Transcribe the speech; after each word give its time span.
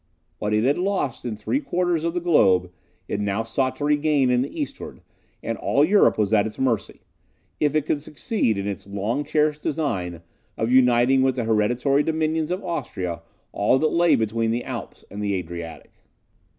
What 0.39 0.51
it 0.55 0.63
had 0.63 0.79
lost 0.79 1.25
in 1.25 1.35
three 1.35 1.59
quarters 1.59 2.03
of 2.03 2.15
the 2.15 2.19
globe, 2.19 2.71
it 3.07 3.19
now 3.21 3.43
sought 3.43 3.75
to 3.75 3.85
regain 3.85 4.29
to 4.29 4.37
the 4.39 4.59
eastward, 4.59 5.01
and 5.43 5.59
all 5.59 5.85
Europe 5.85 6.17
was 6.17 6.33
at 6.33 6.47
its 6.47 6.57
mercy, 6.57 7.01
if 7.59 7.75
it 7.75 7.85
could 7.85 8.01
succeed 8.01 8.57
in 8.57 8.65
its 8.67 8.87
long 8.87 9.23
cherished 9.23 9.61
design 9.61 10.21
of 10.57 10.71
uniting 10.71 11.21
with 11.21 11.35
the 11.35 11.43
hereditary 11.43 12.01
dominions 12.01 12.49
of 12.49 12.65
Austria 12.65 13.21
all 13.51 13.77
that 13.77 13.93
lay 13.93 14.15
between 14.15 14.49
the 14.49 14.63
Alps 14.63 15.05
and 15.11 15.21
the 15.23 15.35
Adriatic. 15.35 15.91